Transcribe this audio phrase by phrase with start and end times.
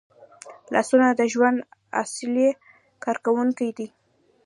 [0.73, 1.57] لاسونه د ژوند
[2.01, 2.49] اصلي
[3.03, 3.87] کارکوونکي دي